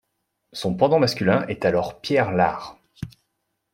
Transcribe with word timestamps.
Son 0.51 0.73
pendant 0.73 0.97
masculin 0.97 1.45
est 1.45 1.63
alors 1.63 2.01
Pierre 2.01 2.31
Lard. 2.31 2.79